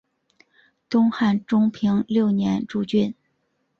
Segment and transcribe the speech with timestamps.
[0.89, 3.13] 东汉中平六年诸郡。